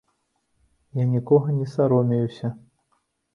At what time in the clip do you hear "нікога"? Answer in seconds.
1.11-1.47